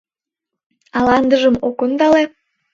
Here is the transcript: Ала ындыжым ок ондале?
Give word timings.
Ала 0.97 1.13
ындыжым 1.21 1.55
ок 1.67 1.77
ондале? 1.85 2.23